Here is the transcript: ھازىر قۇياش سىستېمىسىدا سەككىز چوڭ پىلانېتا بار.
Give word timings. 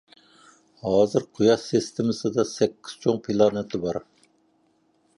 ھازىر 0.85 1.27
قۇياش 1.41 1.67
سىستېمىسىدا 1.73 2.49
سەككىز 2.55 2.99
چوڭ 3.07 3.23
پىلانېتا 3.29 3.87
بار. 3.89 4.05